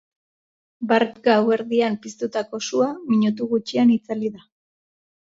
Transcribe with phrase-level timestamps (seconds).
[0.91, 4.43] Bart gauerdian piztutako sua minutu gutxian itzali da.